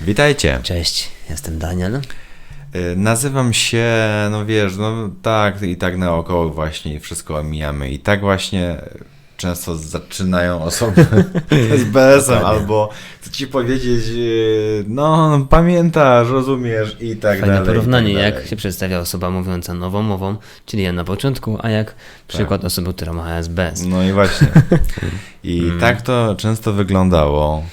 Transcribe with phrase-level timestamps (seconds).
[0.00, 0.60] Witajcie.
[0.62, 1.94] Cześć, jestem Daniel.
[1.96, 3.86] Y, Nazywam się,
[4.30, 7.90] no wiesz, no tak i tak naokoło właśnie wszystko omijamy.
[7.90, 8.76] I tak właśnie
[9.36, 11.06] często zaczynają osoby
[11.78, 12.90] z BS-em albo
[13.20, 17.66] chcę ci powiedzieć, y, no pamiętasz, rozumiesz i tak Fajne dalej.
[17.68, 18.48] porównanie, tak jak dalej.
[18.48, 20.36] się przedstawia osoba mówiąca nową mową,
[20.66, 21.94] czyli ja na początku, a jak
[22.28, 23.84] przykład osoby, która ma ASBS.
[23.86, 24.48] No i właśnie.
[25.44, 25.80] I Mm.
[25.80, 27.64] tak to często wyglądało.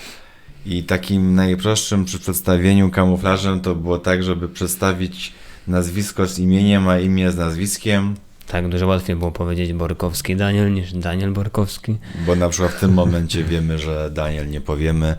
[0.69, 5.33] I takim najprostszym przy przedstawieniu kamuflażem to było tak, żeby przedstawić
[5.67, 8.15] nazwisko z imieniem, a imię z nazwiskiem,
[8.47, 11.97] Tak, dużo łatwiej było powiedzieć Borkowski Daniel niż Daniel Borkowski.
[12.25, 15.15] bo na przykład w tym momencie wiemy, że Daniel nie powiemy.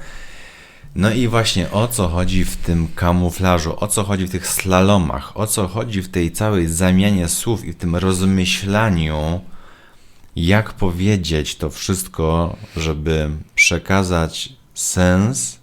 [0.95, 5.37] No i właśnie o co chodzi w tym kamuflażu, o co chodzi w tych slalomach,
[5.37, 9.41] o co chodzi w tej całej zamianie słów i w tym rozmyślaniu,
[10.37, 15.59] jak powiedzieć to wszystko, żeby przekazać sens,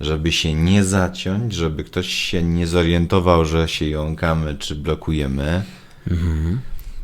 [0.00, 5.62] żeby się nie zaciąć, żeby ktoś się nie zorientował, że się jąkamy czy blokujemy.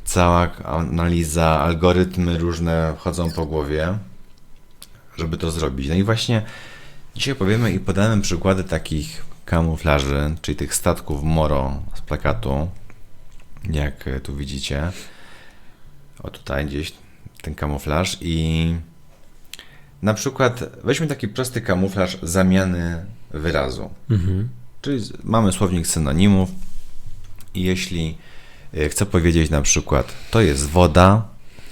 [0.04, 3.98] Cała analiza, algorytmy różne wchodzą po głowie,
[5.16, 5.88] żeby to zrobić.
[5.88, 6.42] No i właśnie
[7.14, 12.68] dzisiaj powiemy i podamy przykłady takich kamuflaży, czyli tych statków Moro z plakatu,
[13.70, 14.92] jak tu widzicie.
[16.22, 16.92] O tutaj gdzieś
[17.42, 18.74] ten kamuflaż i
[20.04, 23.90] na przykład weźmy taki prosty kamuflaż zamiany wyrazu.
[24.10, 24.48] Mhm.
[24.82, 26.50] Czyli mamy słownik synonimów
[27.54, 28.16] i jeśli
[28.74, 31.28] y, chcę powiedzieć na przykład to jest woda,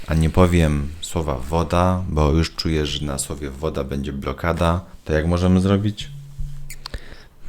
[0.07, 5.13] a nie powiem słowa woda, bo już czuję, że na słowie woda będzie blokada, to
[5.13, 6.11] jak możemy zrobić?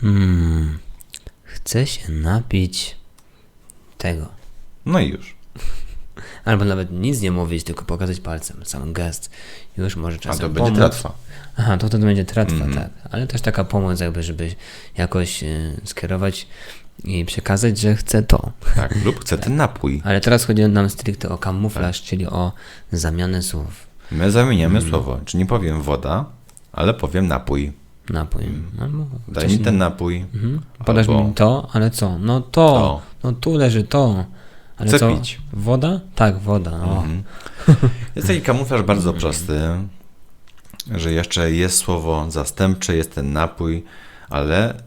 [0.02, 0.80] Hmm.
[1.44, 2.96] Chcę się napić
[3.98, 4.30] tego.
[4.86, 5.36] No i już.
[6.46, 9.30] Albo nawet nic nie mówić, tylko pokazać palcem, sam gest.
[9.78, 10.78] Już może A czasem to będzie pomóc.
[10.78, 11.14] tratwa.
[11.58, 12.74] Aha, to wtedy będzie tratwa, Mhm.
[12.74, 12.90] tak.
[13.12, 14.56] Ale też taka pomoc, jakby, żeby
[14.98, 16.48] jakoś y, skierować
[17.04, 18.52] i przekazać, że chcę to.
[18.76, 20.02] Tak, lub chcę ten napój.
[20.06, 22.52] Ale teraz chodzi nam stricte o kamuflaż, czyli o
[22.92, 23.88] zamianę słów.
[24.12, 24.90] My zamieniamy Mhm.
[24.92, 26.26] słowo, czy nie powiem woda,
[26.72, 27.72] ale powiem napój.
[28.10, 28.44] Napój.
[28.82, 30.26] Albo Daj mi ten napój.
[30.34, 30.62] Mhm.
[30.86, 32.20] Podasz albo- mi to, ale co?
[32.20, 32.52] No to.
[32.52, 33.02] To.
[33.24, 34.26] No tu leży to.
[34.78, 35.16] Ale Chcę co?
[35.16, 35.42] pić.
[35.54, 36.00] Woda?
[36.16, 36.72] Tak, woda.
[36.72, 37.24] Mhm.
[38.16, 39.60] Jest taki kamuflaż bardzo prosty,
[40.92, 43.84] że jeszcze jest słowo zastępcze, jest ten napój,
[44.30, 44.84] ale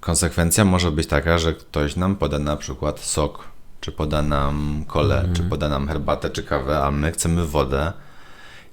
[0.00, 3.44] konsekwencja może być taka, że ktoś nam poda na przykład sok,
[3.80, 7.92] czy poda nam kole, czy poda nam herbatę, czy kawę, a my chcemy wodę.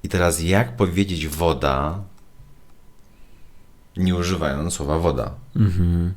[0.04, 2.00] I teraz jak powiedzieć woda,
[3.98, 5.32] nie używając słowa woda?
[5.56, 6.14] Mhm.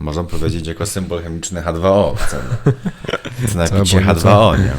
[0.00, 2.14] Można powiedzieć jako symbol chemiczny H2O.
[2.16, 2.42] Chcemy.
[3.48, 4.72] Chcę napić się albo H2O, nie?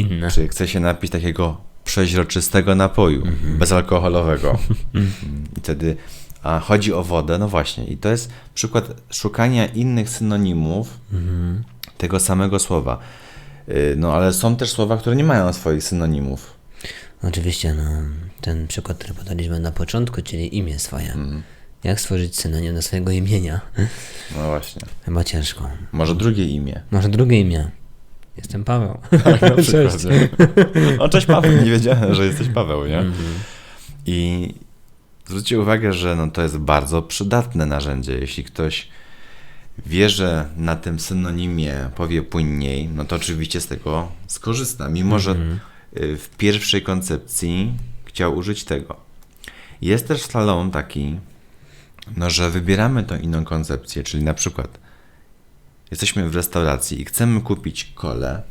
[0.00, 0.30] Inne.
[0.30, 3.22] Czy chce się napić takiego przeźroczystego napoju,
[3.58, 4.58] bezalkoholowego.
[4.94, 5.10] Mm,
[5.56, 5.96] I wtedy,
[6.42, 7.84] a chodzi o wodę, no właśnie.
[7.84, 11.62] I to jest przykład szukania innych synonimów Mhm.
[11.98, 12.98] tego samego słowa.
[13.68, 16.54] Y, No ale są też słowa, które nie mają swoich synonimów.
[17.22, 17.82] Oczywiście, no,
[18.40, 21.06] ten przykład, który podaliśmy na początku, czyli imię swoje.
[21.12, 21.42] Mhm.
[21.84, 23.60] Jak stworzyć synonim do swojego imienia?
[24.36, 24.82] No właśnie.
[25.04, 25.70] Chyba ciężko.
[25.92, 26.82] Może drugie imię.
[26.90, 27.70] Może drugie imię.
[28.36, 28.98] Jestem Paweł.
[29.42, 30.28] Na przykład, nie?
[30.98, 33.04] O, cześć Paweł, nie wiedziałem, że jesteś Paweł, nie?
[34.06, 34.48] I
[35.26, 38.18] zwróćcie uwagę, że no to jest bardzo przydatne narzędzie.
[38.18, 38.88] Jeśli ktoś
[39.86, 45.36] wie, że na tym synonimie powie płynniej, no to oczywiście z tego skorzysta, mimo że
[45.96, 47.72] y, w pierwszej koncepcji
[48.04, 48.96] chciał użyć tego.
[49.82, 51.18] Jest też slalom taki,
[52.16, 54.78] no, że wybieramy tą inną koncepcję, czyli na przykład
[55.90, 58.42] jesteśmy w restauracji i chcemy kupić kolę,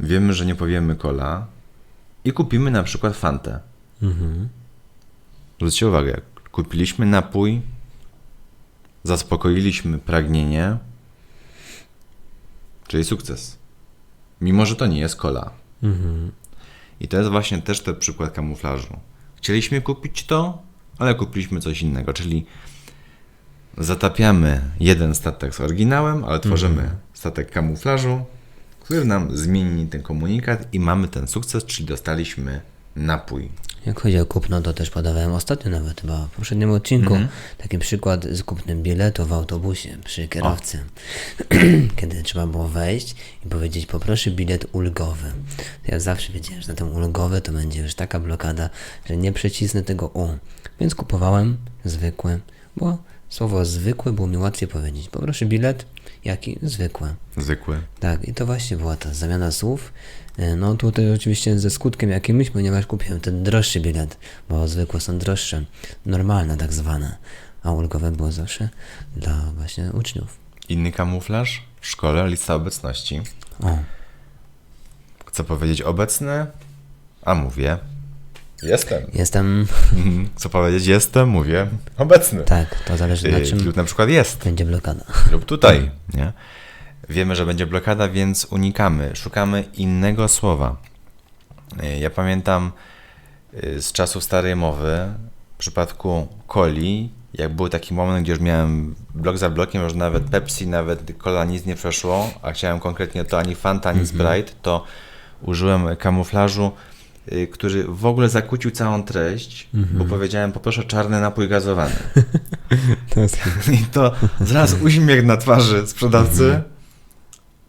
[0.00, 1.46] wiemy, że nie powiemy kola
[2.24, 3.60] i kupimy na przykład fantę.
[4.02, 4.48] Mhm.
[5.56, 6.20] Zwróćcie uwagę,
[6.52, 7.62] kupiliśmy napój,
[9.04, 10.76] zaspokoiliśmy pragnienie,
[12.88, 13.58] czyli sukces.
[14.40, 15.50] Mimo, że to nie jest kola.
[15.82, 16.32] Mhm.
[17.00, 18.96] I to jest właśnie też ten przykład kamuflażu.
[19.36, 20.62] Chcieliśmy kupić to,
[20.98, 22.46] ale kupiliśmy coś innego, czyli
[23.78, 28.24] zatapiamy jeden statek z oryginałem, ale tworzymy statek kamuflażu,
[28.80, 32.60] który nam zmieni ten komunikat i mamy ten sukces, czyli dostaliśmy
[32.96, 33.48] napój.
[33.86, 37.28] Jak chodzi o kupno, to też podawałem ostatnio nawet chyba w poprzednim odcinku Mhm.
[37.58, 40.78] taki przykład z kupnem biletu w autobusie przy kierowcy.
[41.96, 43.14] Kiedy trzeba było wejść
[43.46, 45.32] i powiedzieć poproszę bilet ulgowy.
[45.88, 48.70] Ja zawsze wiedziałem, że na ten ulgowy to będzie już taka blokada,
[49.08, 50.28] że nie przecisnę tego U.
[50.80, 52.40] Więc kupowałem zwykły,
[52.76, 55.08] bo słowo zwykły było mi łatwiej powiedzieć.
[55.08, 55.86] Poproszę bilet,
[56.24, 56.58] jaki?
[56.62, 57.14] Zwykły.
[57.36, 57.80] Zwykły.
[58.00, 59.92] Tak, i to właśnie była ta zamiana słów.
[60.38, 64.18] E, No tutaj oczywiście ze skutkiem jakimś, ponieważ kupiłem ten droższy bilet,
[64.48, 65.64] bo zwykłe są droższe,
[66.06, 67.16] normalne tak zwane.
[67.62, 68.68] a ulgowe było zawsze
[69.16, 70.38] dla właśnie uczniów.
[70.68, 73.20] Inny kamuflaż w szkole, lista obecności.
[73.62, 73.78] O,
[75.26, 76.46] Chcę powiedzieć obecny,
[77.22, 77.78] a mówię
[78.62, 79.02] jestem.
[79.14, 79.66] jestem,
[79.96, 80.28] Mhm.
[80.36, 81.66] Chcę powiedzieć jestem, mówię
[81.98, 82.42] obecny.
[82.44, 84.44] tak, to zależy na Y, czym Lub na przykład jest.
[84.44, 85.04] będzie blokada.
[85.32, 86.32] lub tutaj, nie?
[87.08, 90.76] Wiemy, że będzie blokada, więc unikamy, szukamy innego słowa.
[91.82, 92.72] Y, Ja pamiętam
[93.64, 95.06] y, z czasów starej mowy,
[95.54, 100.24] w przypadku coli, jak był taki moment, gdzie już miałem blok za blokiem, że nawet
[100.24, 104.84] Pepsi, nawet cola nic nie przeszło, a chciałem konkretnie to ani Fanta, ani Sprite, to
[105.42, 106.72] użyłem kamuflażu,
[107.52, 111.94] który w ogóle zakłócił całą treść, bo powiedziałem poproszę czarny napój gazowany.
[113.14, 113.20] To
[113.72, 116.60] I to zaraz uśmiech na twarzy sprzedawcy.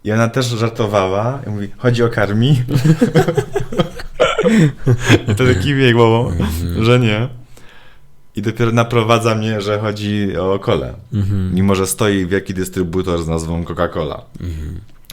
[0.04, 1.40] I ona też żartowała.
[1.46, 2.62] I mówi, chodzi o karmi.
[5.28, 6.32] I wtedy kiwie głową,
[6.80, 7.28] że nie.
[8.36, 10.94] I dopiero naprowadza mnie, że chodzi o kolę.
[11.52, 14.20] Mimo, że stoi wielki dystrybutor z nazwą Coca-Cola.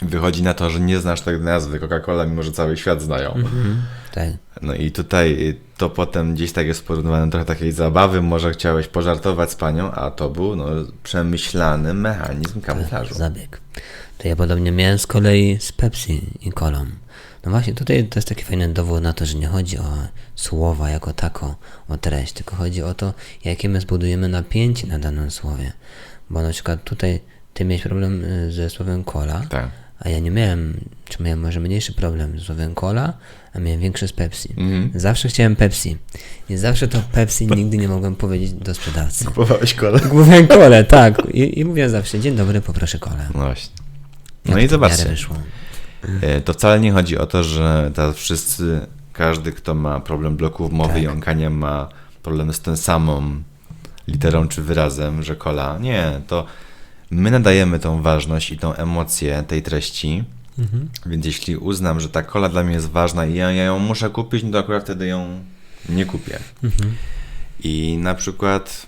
[0.01, 3.35] Wychodzi na to, że nie znasz tej nazwy Coca-Cola, mimo że cały świat znają.
[4.13, 4.29] tak.
[4.61, 8.87] No i tutaj y, to potem gdzieś tak jest porównywane trochę takiej zabawy, może chciałeś
[8.87, 10.65] pożartować z panią, a to był no,
[11.03, 13.13] przemyślany mechanizm kamuflażu.
[13.15, 13.61] zabieg.
[14.17, 16.85] To ja podobnie miałem z kolei z Pepsi i kolą.
[17.45, 19.83] No właśnie, tutaj to jest taki fajny dowód na to, że nie chodzi o
[20.35, 21.55] słowa jako tako,
[21.89, 23.13] o treść, tylko chodzi o to,
[23.45, 25.71] jakie my zbudujemy napięcie na danym słowie.
[26.29, 27.19] Bo na przykład tutaj
[27.53, 29.69] ty miałeś problem y, ze słowem kola, Tak.
[29.99, 33.13] A ja nie miałem, czy miałem może mniejszy problem z słowem cola,
[33.53, 34.49] a miałem większy z Pepsi.
[34.57, 34.91] Mhm.
[34.95, 35.97] Zawsze chciałem Pepsi.
[36.49, 39.25] I zawsze to Pepsi nigdy nie mogłem powiedzieć do sprzedawcy.
[39.25, 39.99] Kupowałeś kolę?
[40.13, 41.21] Mówiłem kole, tak.
[41.33, 43.27] I, I mówię zawsze, dzień dobry, poproszę kole.
[43.33, 43.73] No właśnie.
[44.45, 45.35] Jak No i zobaczcie, wyszło.
[46.21, 48.79] e, to wcale nie chodzi o to, że teraz wszyscy,
[49.13, 51.03] każdy, kto ma problem bloków mowy Tak.
[51.03, 51.89] jąkania ma
[52.23, 53.43] problem z tą samą
[54.07, 55.77] literą czy wyrazem, że kola.
[55.81, 56.45] Nie, to
[57.11, 60.23] my nadajemy tą ważność i tą emocję tej treści,
[60.59, 60.89] Mhm.
[61.05, 64.09] Więc jeśli uznam, że ta kola dla mnie jest ważna i ja, ja ją muszę
[64.09, 65.39] kupić, no to akurat wtedy ją
[65.89, 66.39] nie kupię.
[66.63, 66.95] Mhm.
[67.63, 68.87] I na przykład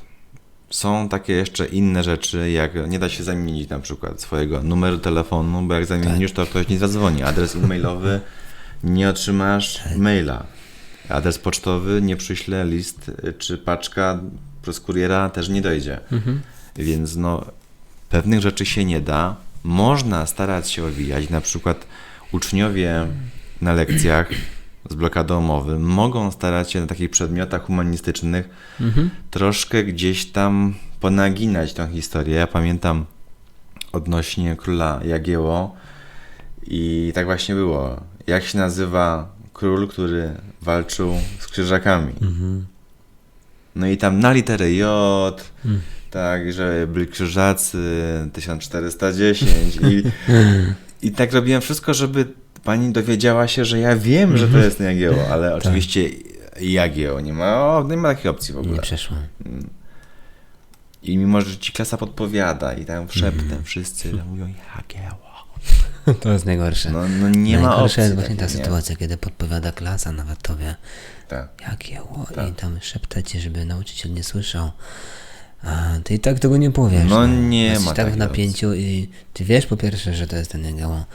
[0.69, 5.61] są takie jeszcze inne rzeczy, jak nie da się zamienić na przykład swojego numeru telefonu,
[5.61, 7.23] bo jak zamienisz, to ktoś nie zadzwoni.
[7.23, 8.21] Adres e-mailowy
[8.83, 10.45] nie otrzymasz maila.
[11.09, 14.19] Adres pocztowy nie przyśle list y, czy paczka
[14.61, 15.99] przez kuriera też nie dojdzie.
[16.75, 17.45] Więc no
[18.09, 19.35] pewnych rzeczy się nie da.
[19.63, 21.29] Można starać się owijać.
[21.29, 21.87] Na przykład
[22.31, 23.07] uczniowie
[23.61, 24.29] na lekcjach
[24.89, 28.49] z blokadą mowy mogą starać się na takich przedmiotach humanistycznych
[28.81, 29.09] Mhm.
[29.31, 32.35] troszkę gdzieś tam ponaginać tą historię.
[32.35, 33.05] Ja pamiętam
[33.91, 35.75] odnośnie króla Jagieło
[36.67, 38.01] i tak właśnie było.
[38.27, 42.13] Jak się nazywa król, który walczył z krzyżakami?
[43.75, 45.51] No i tam na literę J,
[46.11, 47.77] tak, że byli krzyżacy
[48.33, 50.03] 1410 i,
[51.07, 52.25] i tak robiłem wszystko, żeby
[52.63, 56.09] pani dowiedziała się, że ja wiem, że to jest Jagieło, ale oczywiście
[56.61, 58.73] Jagieło nie ma, o, nie ma takiej opcji w ogóle.
[58.75, 59.17] Nie przeszło.
[61.03, 65.27] I mimo, że ci klasa podpowiada i tam szeptem wszyscy mówią Jagieło.
[66.21, 66.91] To jest najgorsze.
[66.91, 68.03] No, no nie ma Najgorsze opcji.
[68.03, 68.49] jest właśnie ta nie?
[68.49, 70.75] sytuacja, kiedy podpowiada klasa nawet tobie,
[71.27, 71.49] Tak.
[71.61, 72.49] jak jeło, Tak.
[72.49, 74.71] i tam szeptacie, żeby nauczyciel nie słyszał.
[75.63, 77.09] A ty i tak tego nie powiesz.
[77.09, 80.51] No nie Jesteś ma tak w napięciu i ty wiesz po pierwsze, że to jest
[80.51, 81.05] ten jagieło.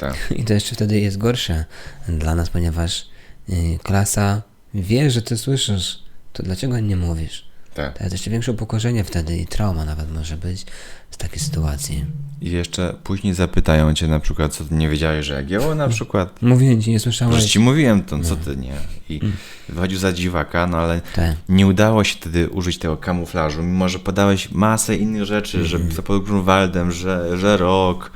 [0.00, 0.32] Tak.
[0.36, 1.64] I to jeszcze wtedy jest gorsze
[2.08, 3.06] dla nas, ponieważ
[3.48, 4.42] y, klasa
[4.74, 7.53] wie, że ty słyszysz, to dlaczego nie mówisz?
[7.74, 7.98] Tak.
[7.98, 10.66] To jest jeszcze większe upokorzenie wtedy i trauma nawet może być
[11.10, 12.04] z takiej sytuacji.
[12.40, 16.42] I jeszcze później zapytają cię na przykład, co ty nie wiedziałeś, że Jagieło na przykład?
[16.42, 17.44] Mówiłem ci, nie Już słyszałeś?
[17.44, 18.72] ci mówiłem to, co ty nie.
[19.08, 19.20] I
[19.68, 21.36] wychodził za dziwaka, no ale Tak.
[21.48, 26.02] nie udało się wtedy użyć tego kamuflażu, mimo że podałeś masę innych rzeczy, że za
[26.02, 28.10] pod Grunwaldem, że, że rok,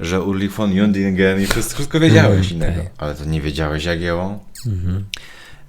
[0.00, 2.82] że Ulrich von Jundingen i wszystko, wszystko wiedziałeś innego.
[2.82, 2.92] tak.
[2.98, 4.38] Ale to nie wiedziałeś Jagieło?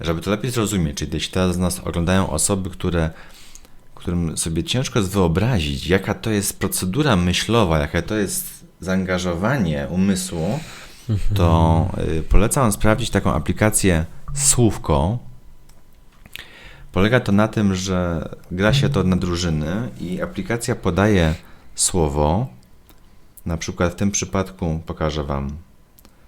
[0.01, 3.09] Żeby to lepiej zrozumieć, czyli jeśli teraz nas oglądają osoby, które,
[3.95, 10.59] którym sobie ciężko jest wyobrazić, jaka to jest procedura myślowa, jakie to jest zaangażowanie umysłu,
[11.35, 15.19] to y, polecam sprawdzić taką aplikację Słówko.
[16.91, 21.35] Polega to na tym, że gra się to na drużyny i aplikacja podaje
[21.75, 22.47] słowo.
[23.45, 25.51] Na przykład w tym przypadku pokażę Wam.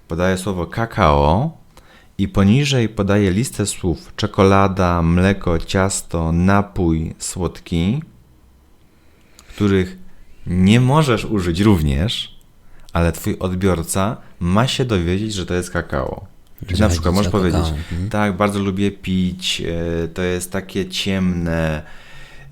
[0.08, 1.58] Podaje słowo kakao
[2.22, 8.04] i poniżej podaje listę słów czekolada, mleko, ciasto, napój słodki,
[9.50, 9.98] których
[10.48, 12.40] nie możesz użyć również,
[12.94, 16.25] ale twój odbiorca ma się dowiedzieć, że to jest kakao.
[16.68, 18.10] Czyli na przykład możesz kakao, powiedzieć, mhm.
[18.10, 21.84] tak, bardzo lubię pić, e, to jest takie ciemne,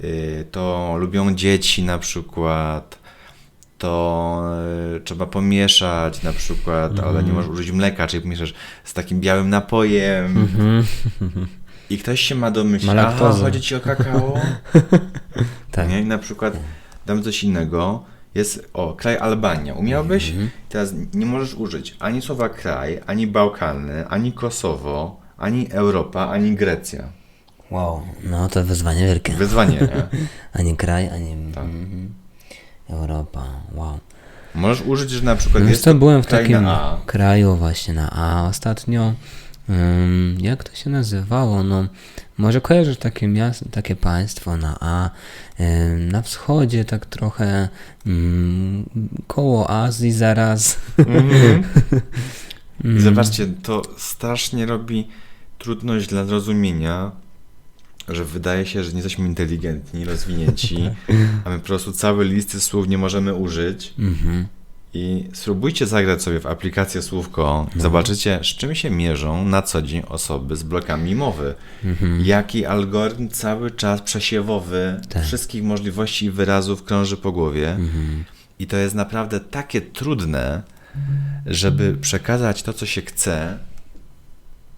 [0.03, 2.98] y, to lubią dzieci na przykład,
[3.79, 4.41] to
[4.97, 7.09] y, trzeba pomieszać na przykład, Mhm.
[7.09, 10.37] ale nie możesz użyć mleka, czyli pomieszasz z takim białym napojem.
[10.37, 10.85] Mhm.
[11.89, 14.33] I ktoś się ma domyślić, aha, chodzi ci o kakao?
[15.71, 15.89] Tak.
[15.89, 16.01] Nie?
[16.01, 16.59] I na przykład
[17.05, 18.03] damy coś innego.
[18.35, 19.73] Jest, o, kraj Albania.
[19.73, 20.29] Umiałbyś?
[20.29, 20.49] Mhm.
[20.69, 27.09] Teraz nie możesz użyć ani słowa kraj, ani Bałkany, ani Kosowo, ani Europa, ani Grecja.
[27.71, 29.33] Wow, no to wyzwanie wielkie.
[29.33, 30.07] Wyzwanie, nie?
[30.59, 31.65] Ani kraj, ani Tak.
[32.89, 33.99] Europa, wow.
[34.55, 36.97] Możesz użyć, że na przykład Wiesz jest co, byłem w takim A.
[37.05, 39.13] kraju właśnie na A ostatnio.
[39.69, 41.63] Ym, jak to się nazywało?
[41.63, 41.85] No,
[42.37, 45.09] może kojarzysz takie miasto, takie państwo na A,
[45.59, 47.69] ym, na wschodzie tak trochę
[48.07, 48.89] ym,
[49.27, 50.77] koło Azji zaraz.
[50.97, 51.63] Mhm.
[52.85, 52.97] Mm.
[52.97, 55.07] I zobaczcie, to strasznie robi
[55.57, 57.11] trudność dla zrozumienia,
[58.15, 60.89] że wydaje się, że nie jesteśmy inteligentni, rozwinięci,
[61.45, 63.93] a my po prostu całe listy słów nie możemy użyć.
[63.99, 64.47] Mhm.
[64.93, 67.67] I spróbujcie zagrać sobie w aplikację Słówko.
[67.75, 67.81] No.
[67.81, 71.55] Zobaczycie, z czym się mierzą na co dzień osoby z blokami mowy.
[71.83, 72.25] Mhm.
[72.25, 75.23] Jaki algorytm cały czas przesiewowy Tak.
[75.23, 77.71] wszystkich możliwości i wyrazów krąży po głowie.
[77.71, 78.23] Mhm.
[78.59, 80.61] I to jest naprawdę takie trudne,
[81.45, 83.57] żeby przekazać to, co się chce.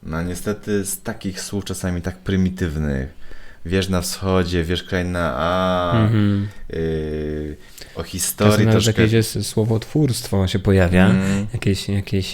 [0.03, 3.20] No niestety z takich słów czasami tak prymitywnych.
[3.65, 6.47] Wiesz na wschodzie, wiesz kraj na A, Mhm.
[6.69, 7.57] yy,
[7.95, 9.01] o Czasem historii nawet troszkę.
[9.01, 11.47] jakieś jest słowotwórstwo się pojawia, Mm.
[11.53, 12.33] jakieś, jakieś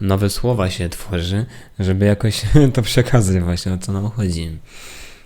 [0.00, 1.46] nowe słowa się tworzy,
[1.78, 2.42] żeby jakoś
[2.74, 4.58] to przekazać właśnie, o co nam chodzi.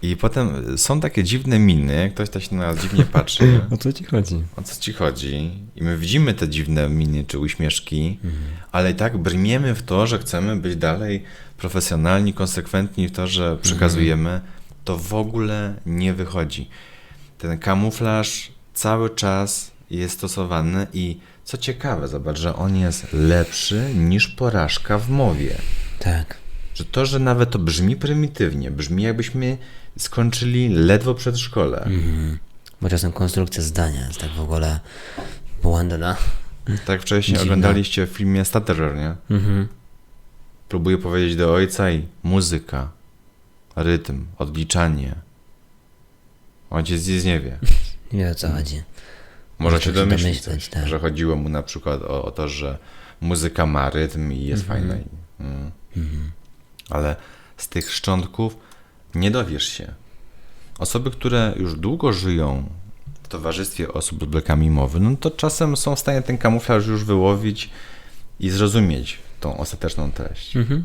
[0.02, 3.93] I potem są takie dziwne miny, ktoś tak się na nas dziwnie patrzy, O co
[3.93, 4.43] ci chodzi?
[4.57, 5.50] o co ci chodzi.
[5.76, 8.19] I my widzimy te dziwne miny czy uśmieszki,
[8.73, 11.23] ale i tak brniemy w to, że chcemy być dalej
[11.59, 14.40] profesjonalni, konsekwentni w to, że przekazujemy.
[14.90, 16.68] To w ogóle nie wychodzi.
[17.38, 24.28] Ten kamuflaż cały czas jest stosowany i co ciekawe, zobacz, że on jest lepszy niż
[24.28, 25.56] porażka w mowie.
[25.99, 26.37] Tak.
[26.75, 29.59] Że to, że nawet to brzmi prymitywnie, brzmi jakbyśmy
[29.99, 31.78] skończyli ledwo przedszkole.
[31.85, 32.38] Mhm.
[32.80, 34.80] Bo czasem konstrukcja zdania jest tak w ogóle
[35.62, 36.16] błędna.
[36.87, 39.14] Tak wcześniej oglądaliście w filmie Stutterer, nie?
[39.30, 39.68] Mhm.
[40.68, 43.00] Próbuję powiedzieć do ojca i muzyka,
[43.82, 45.14] rytm, odliczanie.
[46.70, 47.58] Ojciec nic nie wie.
[48.12, 48.82] Nie wiem o co chodzi.
[49.58, 50.88] Może się domyślić, domyśleć, coś, tak.
[50.88, 52.78] że chodziło mu na przykład o, o to, że
[53.20, 54.80] muzyka ma rytm i jest Mhm.
[54.88, 55.02] fajna.
[55.04, 55.70] i- Mm.
[55.96, 56.30] Mhm.
[56.90, 57.16] Ale
[57.56, 58.56] z tych szczątków
[59.14, 59.94] nie dowiesz się.
[60.78, 62.68] Osoby, które już długo żyją
[63.22, 67.04] w towarzystwie osób z blokami mowy, no to czasem są w stanie ten kamuflaż już
[67.04, 67.70] wyłowić
[68.40, 70.56] i zrozumieć tą ostateczną treść.
[70.56, 70.84] Mhm.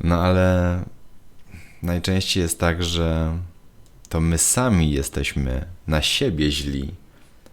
[0.00, 0.78] No ale
[1.82, 3.38] najczęściej jest tak, że
[4.08, 6.94] to my sami jesteśmy na siebie źli,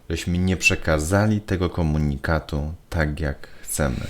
[0.10, 4.08] żeśmy nie przekazali tego komunikatu tak, jak chcemy.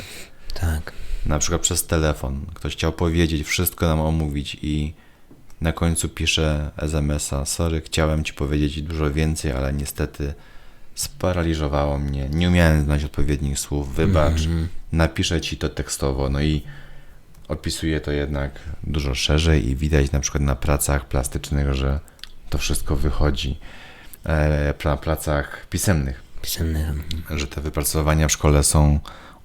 [0.53, 0.91] Tak.
[1.25, 2.45] Na przykład przez telefon.
[2.53, 4.93] Ktoś chciał powiedzieć, wszystko nam omówić i
[5.62, 7.45] na końcu pisze SMS-a.
[7.45, 10.34] Sorry, chciałem ci powiedzieć dużo więcej, ale niestety
[10.95, 12.29] sparaliżowało mnie.
[12.29, 13.95] Nie umiałem znaleźć odpowiednich słów.
[13.95, 14.67] Wybacz, Mhm.
[14.91, 16.29] napiszę ci to tekstowo.
[16.29, 16.62] No i
[17.48, 22.00] opisuję to jednak dużo szerzej i widać na przykład na pracach plastycznych, że
[22.50, 23.60] to wszystko wychodzi.
[24.25, 26.94] E, na pracach pisemnych Pisemny.
[27.30, 29.00] że te wypracowania w szkole są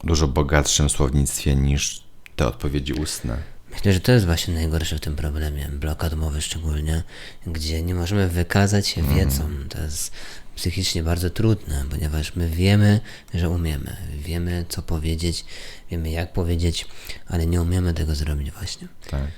[0.05, 2.03] dużo bogatszym słownictwie niż
[2.37, 3.37] te odpowiedzi ustne.
[3.71, 7.03] Myślę, że to jest właśnie najgorsze w tym problemie, blokad mowy szczególnie,
[7.47, 9.49] gdzie nie możemy wykazać się wiedzą.
[9.69, 10.13] To jest
[10.61, 13.01] psychicznie bardzo trudne, ponieważ my wiemy,
[13.35, 15.45] że umiemy, wiemy co powiedzieć,
[15.91, 16.87] wiemy jak powiedzieć,
[17.29, 18.89] ale nie umiemy tego zrobić właśnie.
[19.11, 19.29] Tak.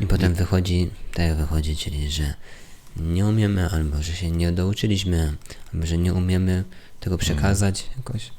[0.00, 2.34] I potem wychodzi, tak jak wychodzi, czyli że
[2.96, 5.32] nie umiemy, albo że się nie douczyliśmy,
[5.74, 6.64] albo że nie umiemy
[7.00, 8.30] tego przekazać jakoś.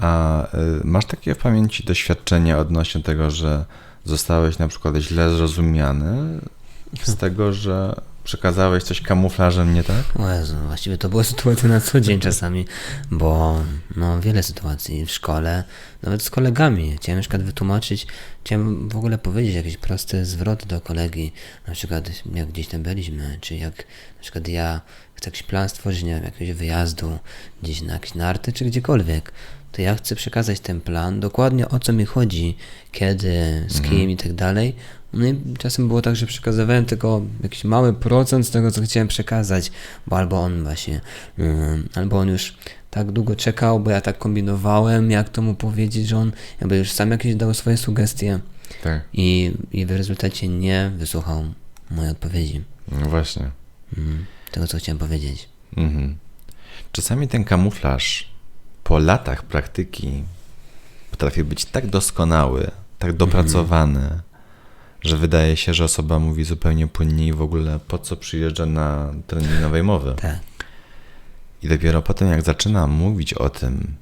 [0.00, 3.64] A y, masz takie w pamięci doświadczenia odnośnie tego, że
[4.04, 6.40] zostałeś na przykład źle zrozumiany
[7.02, 7.94] z tego, że
[8.24, 10.04] przekazałeś coś kamuflażem nie tak?
[10.18, 12.66] O Jezu, właściwie to były sytuacje na co dzień czasami,
[13.10, 13.62] bo
[13.96, 15.64] no wiele sytuacji w szkole,
[16.02, 16.96] nawet z kolegami.
[16.96, 18.06] Chciałem na przykład wytłumaczyć,
[18.44, 21.32] chciałem w ogóle powiedzieć jakiś prosty zwrot do kolegi,
[21.68, 23.76] na przykład jak gdzieś tam byliśmy, czy jak
[24.16, 24.80] na przykład ja
[25.14, 27.18] chcę jakiś plan stworzyć, nie wiem, jakiegoś wyjazdu
[27.62, 29.32] gdzieś na jakieś narty, czy gdziekolwiek,
[29.72, 32.56] to ja chcę przekazać ten plan, dokładnie o co mi chodzi,
[32.92, 34.76] kiedy, z kim i tak dalej.
[35.14, 39.08] No i czasem było tak, że przekazywałem tylko jakiś mały procent z tego, co chciałem
[39.08, 39.72] przekazać,
[40.06, 41.00] bo albo on właśnie,
[41.38, 42.56] ym, albo on już
[42.90, 46.90] tak długo czekał, bo ja tak kombinowałem, jak to mu powiedzieć, że on jakby już
[46.90, 48.40] sam jakieś dał swoje sugestie
[48.82, 49.02] Tak.
[49.12, 51.44] i, i w rezultacie nie wysłuchał
[51.90, 52.64] mojej odpowiedzi.
[52.92, 53.50] No właśnie.
[53.98, 54.24] Mm.
[54.52, 55.48] tego, co chciałem powiedzieć.
[55.76, 56.16] Mhm.
[56.92, 58.28] Czasami ten kamuflaż
[58.84, 60.24] po latach praktyki
[61.10, 64.20] potrafi być tak doskonały, tak dopracowany,
[65.04, 69.14] że wydaje się, że osoba mówi zupełnie płynnie i w ogóle po co przyjeżdża na
[69.26, 70.14] trening nowej mowy.
[70.14, 70.38] Tak.
[71.62, 73.94] I dopiero potem, jak zaczyna mówić o tym,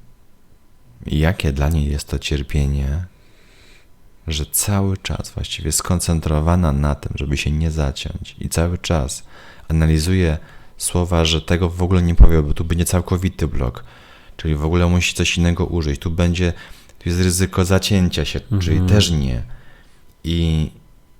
[1.05, 3.05] jakie dla niej jest to cierpienie,
[4.27, 9.23] że cały czas właściwie skoncentrowana na tym, żeby się nie zaciąć i cały czas
[9.67, 10.37] analizuje
[10.77, 13.83] słowa, że tego w ogóle nie powie, bo tu będzie całkowity blok,
[14.37, 16.53] czyli w ogóle musi coś innego użyć, tu będzie,
[16.99, 19.43] tu jest ryzyko zacięcia się, czyli też nie.
[20.23, 20.69] I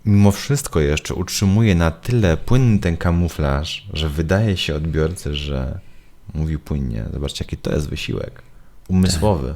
[0.06, 5.80] mimo wszystko jeszcze utrzymuje na tyle płynny ten kamuflaż, że wydaje się odbiorcy, że
[6.34, 7.06] mówi płynnie.
[7.14, 8.42] Zobaczcie, jaki to jest wysiłek
[8.88, 9.56] umysłowy.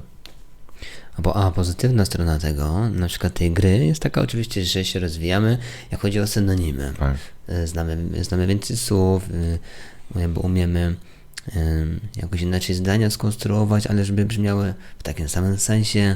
[1.17, 4.99] A, po, a pozytywna strona tego, na przykład tej gry, jest taka oczywiście, że się
[4.99, 5.57] rozwijamy,
[5.91, 6.93] jak chodzi o synonimy.
[6.99, 7.17] Tak.
[7.65, 9.59] Znamy, znamy więcej słów, y,
[10.19, 10.95] jakby umiemy
[12.15, 16.15] jakoś inaczej zdania skonstruować, ale żeby brzmiały w takim samym sensie.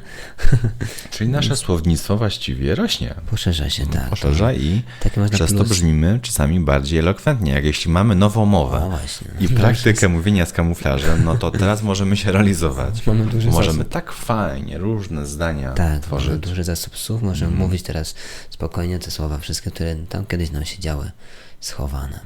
[1.11, 3.15] Czyli nasze słownictwo właściwie rośnie.
[3.29, 4.09] Poszerza się, tak.
[4.09, 4.83] Poszerza i
[5.31, 5.69] przez to plus.
[5.69, 7.51] brzmimy czasami bardziej elokwentnie.
[7.51, 8.97] Jak jeśli mamy nową mowę
[9.39, 13.07] i praktykę mówienia z kamuflażem, no to teraz możemy się realizować.
[13.07, 13.93] Mamy duży Możemy zasób.
[13.93, 16.25] tak fajnie różne zdania Tak, mamy tworzyć.
[16.29, 16.41] Mhm.
[16.41, 18.15] duży zasób słów, możemy mówić teraz
[18.49, 21.11] spokojnie te słowa, wszystkie, które tam kiedyś nam się działy,
[21.59, 22.19] schowane.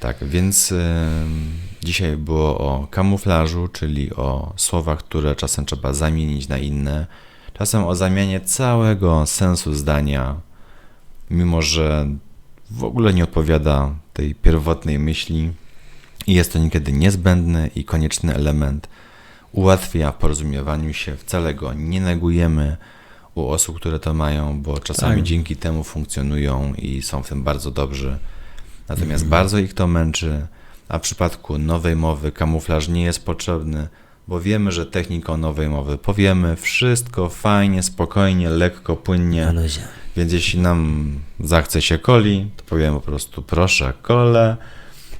[0.00, 0.78] Tak, więc ym,
[1.84, 7.06] dzisiaj było o kamuflażu, czyli o słowach, które czasem trzeba zamienić na inne,
[7.54, 10.36] czasem o zamianie całego sensu zdania,
[11.30, 12.08] mimo że
[12.70, 15.52] w ogóle nie odpowiada tej pierwotnej myśli
[16.26, 18.88] i jest to niekiedy niezbędny i konieczny element.
[19.52, 22.76] Ułatwia porozumiewaniu się, wcale go nie negujemy
[23.34, 25.24] u osób, które to mają, bo czasami Tak.
[25.24, 28.18] dzięki temu funkcjonują i są w tym bardzo dobrzy.
[28.88, 30.46] Natomiast bardzo ich to męczy,
[30.88, 33.88] a w przypadku nowej mowy kamuflaż nie jest potrzebny,
[34.28, 39.46] bo wiemy, że techniką nowej mowy powiemy wszystko fajnie, spokojnie, lekko, płynnie.
[40.16, 44.56] Więc jeśli nam zachce się coli, to powiemy po prostu proszę kole.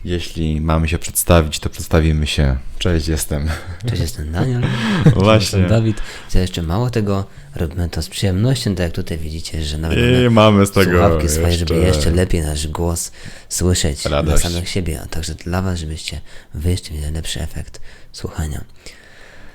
[0.04, 2.56] Jeśli mamy się przedstawić, to przedstawimy się.
[2.78, 3.48] Cześć, jestem.
[3.86, 4.62] Cześć, jestem Daniel.
[5.14, 5.58] Właśnie.
[5.58, 6.02] Jestem Dawid.
[6.28, 10.30] Co jeszcze mało tego, robimy to z przyjemnością, tak jak tutaj widzicie, że nawet I
[10.30, 13.12] mamy z tego słuchawki swoje, żeby jeszcze- jeszcze lepiej nasz głos
[13.48, 14.42] słyszeć Radość.
[14.42, 16.20] dla samych siebie, a także dla was, żebyście
[16.54, 17.80] wy jeszcze mieli lepszy efekt
[18.12, 18.64] słuchania.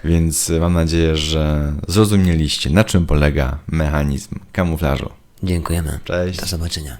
[0.04, 5.10] Więc mam nadzieję, że zrozumieliście, na czym polega mechanizm kamuflażu.
[5.44, 6.00] Dziękujemy.
[6.04, 6.40] Cześć.
[6.40, 6.98] Do zobaczenia.